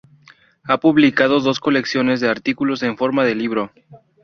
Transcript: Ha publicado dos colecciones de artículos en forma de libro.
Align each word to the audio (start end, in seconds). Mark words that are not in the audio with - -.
Ha 0.63 0.79
publicado 0.79 1.41
dos 1.41 1.59
colecciones 1.59 2.21
de 2.21 2.27
artículos 2.27 2.81
en 2.81 2.97
forma 2.97 3.23
de 3.23 3.35
libro. 3.35 3.71